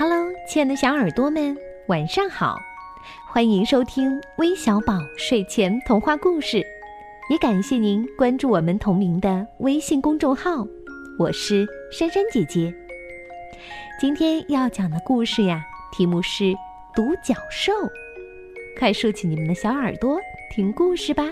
[0.00, 1.54] Hello，亲爱的小耳朵们，
[1.88, 2.56] 晚上好！
[3.26, 6.64] 欢迎收听微小宝睡前童话故事，
[7.28, 10.66] 也感谢您关注我们同名的微信公众号。
[11.18, 12.74] 我是珊珊姐姐。
[14.00, 16.44] 今天要讲的故事呀，题目是
[16.94, 17.70] 《独角兽》。
[18.78, 20.18] 快竖起你们的小耳朵，
[20.50, 21.26] 听故事吧。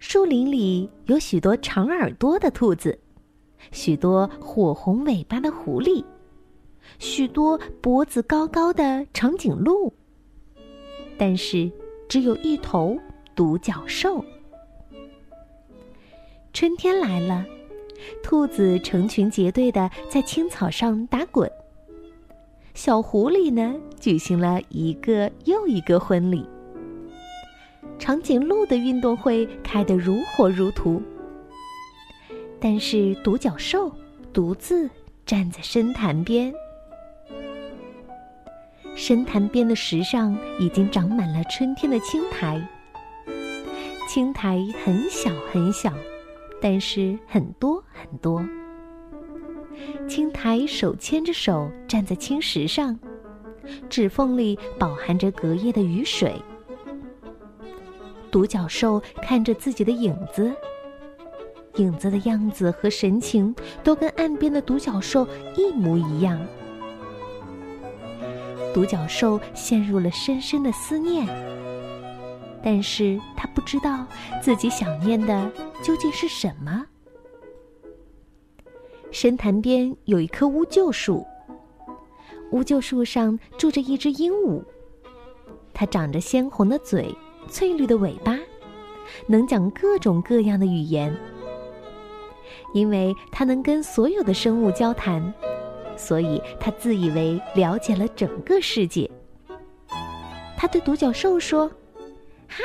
[0.00, 2.98] 树林里有许多长耳朵的兔子，
[3.72, 6.04] 许多火红尾巴的狐狸，
[6.98, 9.92] 许多脖子高高的长颈鹿。
[11.18, 11.70] 但是，
[12.08, 12.96] 只有一头
[13.34, 14.24] 独角兽。
[16.52, 17.44] 春天来了，
[18.22, 21.50] 兔子成群结队的在青草上打滚。
[22.74, 26.46] 小狐狸呢，举行了一个又一个婚礼。
[27.98, 31.00] 长颈鹿的运动会开得如火如荼，
[32.68, 33.92] 但是独角兽
[34.32, 34.90] 独自
[35.24, 36.52] 站在深潭边。
[38.96, 42.60] 深潭边的石上已经长满了春天的青苔。
[44.08, 45.92] 青苔很小很小，
[46.60, 48.44] 但是很多很多。
[50.08, 52.98] 青苔手牵着手站在青石上，
[53.88, 56.34] 指缝里饱含着隔夜的雨水。
[58.28, 60.52] 独角兽看着自己的影子，
[61.76, 66.40] 影子的样子和神情都跟岸边的独角兽一模一样。
[68.74, 71.26] 独角兽陷入了深深的思念，
[72.62, 74.06] 但是他不知道
[74.42, 75.50] 自己想念的
[75.82, 76.84] 究竟是什么。
[79.10, 81.26] 深潭边有一棵乌桕树，
[82.50, 84.62] 乌桕树上住着一只鹦鹉，
[85.72, 87.14] 它长着鲜红的嘴。
[87.48, 88.36] 翠绿的尾巴，
[89.28, 91.16] 能讲各种各样的语言。
[92.72, 95.32] 因为它能跟所有的生物交谈，
[95.96, 99.10] 所以它自以为了解了整个世界。
[100.56, 101.70] 他对独角兽说
[102.48, 102.58] ：“嗨，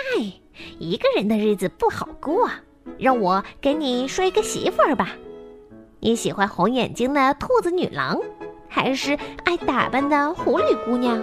[0.80, 2.50] 一个人的日子不好过，
[2.98, 5.09] 让我给你说一个媳妇儿吧。
[6.00, 8.20] 你喜欢红眼睛的兔子女郎，
[8.68, 11.22] 还是爱打扮的狐狸姑娘？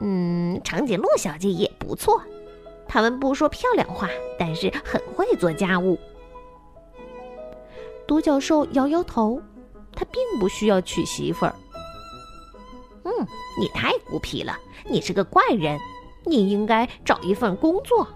[0.00, 2.22] 嗯，长颈鹿小姐也不错。”
[2.88, 4.08] 他们不说漂亮话，
[4.38, 5.98] 但是很会做家务。
[8.06, 9.40] 独角兽摇摇头，
[9.92, 11.54] 他并不需要娶媳妇儿。
[13.02, 13.12] 嗯，
[13.58, 14.56] 你太孤僻了，
[14.88, 15.78] 你是个怪人，
[16.24, 18.06] 你应该找一份工作。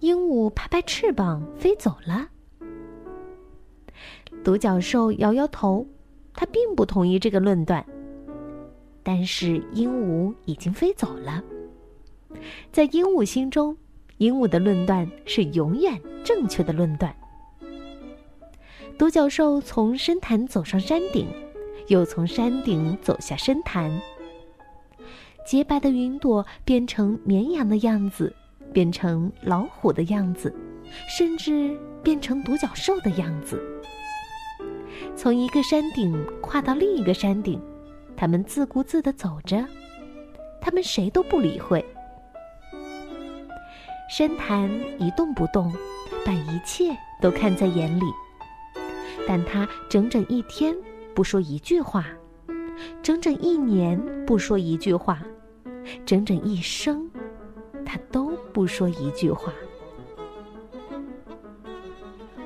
[0.00, 2.28] 鹦鹉拍拍翅膀飞走了。
[4.42, 5.86] 独角兽摇摇头，
[6.34, 7.84] 他并不同意这个论断。
[9.04, 11.42] 但是鹦鹉已经飞走了。
[12.72, 13.76] 在鹦鹉心中，
[14.18, 17.14] 鹦鹉的论断是永远正确的论断。
[19.02, 21.26] 独角兽从深潭走上山顶，
[21.88, 23.90] 又从山顶走下深潭。
[25.44, 28.32] 洁白的云朵变成绵羊的样子，
[28.72, 30.54] 变成老虎的样子，
[31.08, 33.60] 甚至变成独角兽的样子。
[35.16, 37.60] 从一个山顶跨到另一个山顶，
[38.16, 39.66] 他们自顾自地走着，
[40.60, 41.84] 他们谁都不理会。
[44.08, 44.70] 深潭
[45.00, 45.74] 一动不动，
[46.24, 48.04] 把一切都看在眼里。
[49.26, 50.76] 但他整整一天
[51.14, 52.06] 不说一句话，
[53.02, 55.22] 整整一年不说一句话，
[56.04, 57.10] 整整一生，
[57.84, 59.52] 他都不说一句话。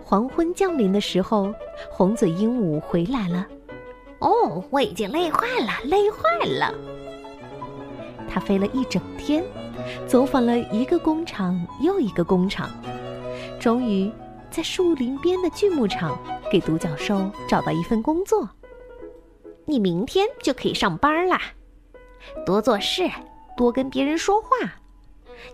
[0.04, 1.52] 黄昏降临的时候，
[1.90, 3.46] 红嘴鹦鹉回来了。
[4.20, 6.74] 哦，我已经累坏了，累坏了。
[8.28, 9.44] 它飞了一整天。
[10.06, 12.68] 走访了一个工厂又一个工厂，
[13.60, 14.10] 终于
[14.50, 16.18] 在树林边的锯木厂
[16.50, 18.48] 给独角兽找到一份工作。
[19.64, 21.40] 你明天就可以上班啦！
[22.44, 23.10] 多做事，
[23.56, 24.48] 多跟别人说话，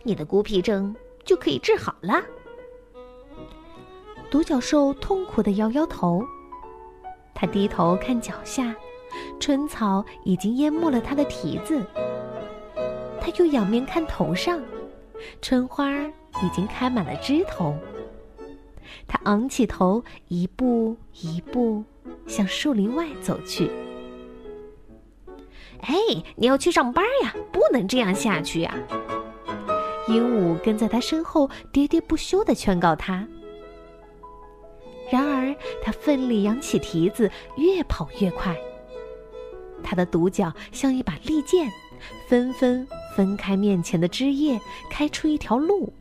[0.02, 0.94] 你的孤僻症
[1.24, 2.22] 就可以治好了。
[4.30, 6.24] 独角兽痛苦的摇摇头，
[7.34, 8.74] 他低头看脚下，
[9.40, 11.82] 春草已经淹没了他的蹄子。
[13.20, 14.60] 他又仰面看头上，
[15.40, 17.74] 春花已经开满了枝头。
[19.06, 21.84] 他昂起头，一步一步
[22.26, 23.70] 向树林外走去。
[25.80, 25.94] 哎，
[26.36, 28.74] 你要去上班呀，不能这样下去呀！
[30.08, 33.26] 鹦鹉跟在他身后喋喋不休地劝告他。
[35.10, 38.56] 然而，他奋力扬起蹄子，越跑越快。
[39.82, 41.68] 他的独角像一把利剑，
[42.28, 42.86] 纷纷。
[43.14, 44.58] 分开面前的枝叶，
[44.88, 45.92] 开出一条路。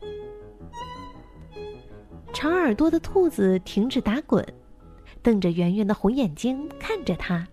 [2.32, 4.44] 长耳朵的兔子停止打滚，
[5.22, 7.46] 瞪着圆圆的红眼睛看着它，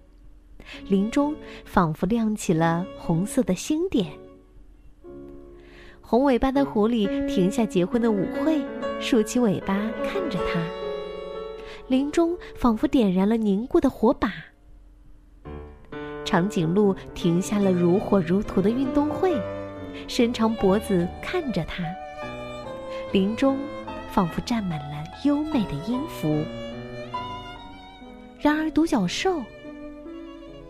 [0.87, 1.35] 林中
[1.65, 4.07] 仿佛亮起了红色的星点。
[6.01, 8.63] 红尾巴的狐狸停下结婚的舞会，
[8.99, 10.59] 竖起尾巴看着它。
[11.87, 14.31] 林中仿佛点燃了凝固的火把。
[16.23, 19.35] 长颈鹿停下了如火如荼的运动会，
[20.07, 21.83] 伸长脖子看着它。
[23.11, 23.57] 林中
[24.11, 26.43] 仿佛占满了优美的音符。
[28.39, 29.41] 然而，独角兽，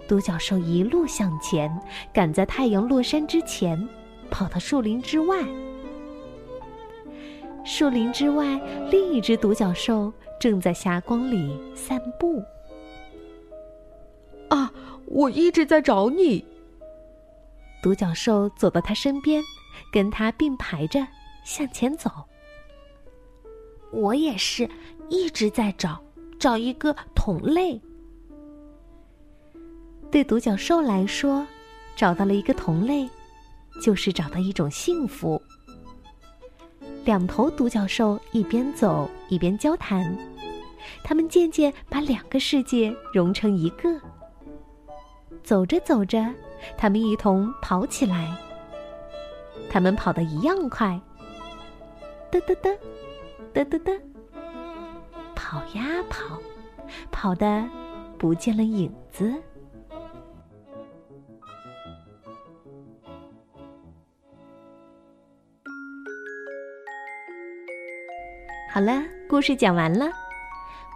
[0.07, 1.71] 独角兽一路向前，
[2.11, 3.87] 赶在太阳落山之前。
[4.31, 5.43] 跑到树林之外，
[7.65, 12.43] 树林之外，另一只独角兽正在霞光里散步。
[14.49, 14.71] 啊，
[15.07, 16.45] 我一直在找你。
[17.81, 19.41] 独角兽走到他身边，
[19.91, 21.07] 跟他并排着
[21.43, 22.11] 向前走。
[23.91, 24.69] 我也是
[25.09, 26.01] 一直在找，
[26.39, 27.79] 找一个同类。
[30.11, 31.45] 对独角兽来说，
[31.95, 33.09] 找到了一个同类。
[33.81, 35.41] 就是找到一种幸福。
[37.05, 40.17] 两头独角兽一边走一边交谈，
[41.01, 43.97] 他们渐渐把两个世界融成一个。
[45.43, 46.27] 走着走着，
[46.77, 48.35] 他们一同跑起来。
[49.69, 50.99] 他们跑得一样快，
[52.29, 52.77] 嘚嘚嘚，
[53.53, 53.91] 哒哒哒，
[55.35, 56.39] 跑呀跑，
[57.11, 57.67] 跑的
[58.17, 59.33] 不见了影子。
[68.71, 70.09] 好了，故事讲完了，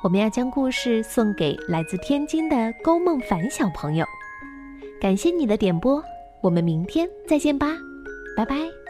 [0.04, 4.06] 我们要将故事送给来自天津的勾梦凡小朋友。
[5.02, 6.02] 感谢你的点播，
[6.42, 7.68] 我们明天再见吧，
[8.38, 8.83] 拜拜。